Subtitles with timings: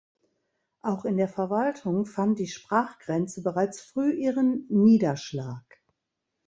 [0.81, 5.63] Auch in der Verwaltung fand die Sprachgrenze bereits früh ihren Niederschlag.